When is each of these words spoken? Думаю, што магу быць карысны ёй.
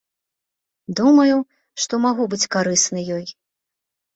Думаю, 0.99 1.35
што 1.85 1.93
магу 2.07 2.23
быць 2.33 2.49
карысны 2.57 3.07
ёй. 3.19 3.25